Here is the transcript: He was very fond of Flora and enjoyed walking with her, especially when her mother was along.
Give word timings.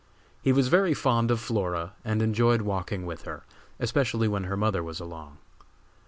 He 0.41 0.51
was 0.51 0.67
very 0.67 0.95
fond 0.95 1.29
of 1.29 1.39
Flora 1.39 1.93
and 2.03 2.23
enjoyed 2.23 2.63
walking 2.63 3.05
with 3.05 3.21
her, 3.25 3.43
especially 3.79 4.27
when 4.27 4.45
her 4.45 4.57
mother 4.57 4.81
was 4.81 4.99
along. 4.99 5.37